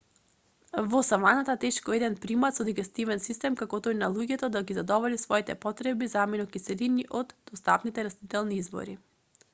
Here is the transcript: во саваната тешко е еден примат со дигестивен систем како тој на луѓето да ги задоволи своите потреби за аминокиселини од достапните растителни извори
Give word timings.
во 0.93 1.01
саваната 1.09 1.55
тешко 1.63 1.93
е 1.93 1.95
еден 1.99 2.15
примат 2.23 2.57
со 2.59 2.65
дигестивен 2.69 3.21
систем 3.27 3.59
како 3.61 3.81
тој 3.89 3.97
на 3.99 4.09
луѓето 4.15 4.51
да 4.57 4.65
ги 4.71 4.79
задоволи 4.79 5.21
своите 5.27 5.59
потреби 5.67 6.11
за 6.15 6.25
аминокиселини 6.27 7.09
од 7.23 7.39
достапните 7.55 8.09
растителни 8.11 8.61
извори 8.67 9.01